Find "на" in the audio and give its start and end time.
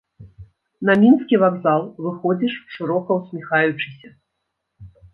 0.89-0.95